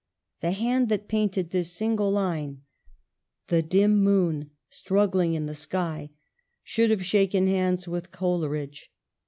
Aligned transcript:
The 0.39 0.53
hand 0.53 0.89
that 0.89 1.07
painted 1.07 1.51
this 1.51 1.71
single 1.73 2.09
line," 2.09 2.63
The 3.49 3.61
dim 3.61 3.99
moon 3.99 4.49
struggling 4.67 5.35
in 5.35 5.45
the 5.45 5.53
sky," 5.53 6.09
should 6.63 6.89
have 6.89 7.05
shaken 7.05 7.45
hands 7.45 7.87
with 7.87 8.09
Coleridge. 8.09 8.91